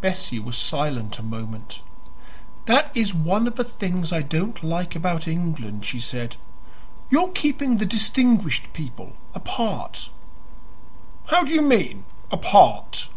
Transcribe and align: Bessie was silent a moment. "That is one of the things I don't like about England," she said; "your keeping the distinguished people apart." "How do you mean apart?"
Bessie 0.00 0.38
was 0.38 0.56
silent 0.56 1.18
a 1.18 1.24
moment. 1.24 1.82
"That 2.66 2.96
is 2.96 3.12
one 3.12 3.48
of 3.48 3.56
the 3.56 3.64
things 3.64 4.12
I 4.12 4.22
don't 4.22 4.62
like 4.62 4.94
about 4.94 5.26
England," 5.26 5.84
she 5.84 5.98
said; 5.98 6.36
"your 7.10 7.32
keeping 7.32 7.78
the 7.78 7.84
distinguished 7.84 8.72
people 8.72 9.14
apart." 9.34 10.10
"How 11.32 11.42
do 11.42 11.52
you 11.52 11.62
mean 11.62 12.04
apart?" 12.30 13.08